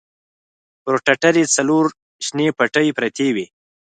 [0.83, 1.85] پر ټټر يې څلور
[2.25, 3.45] شنې پټې پرتې وې.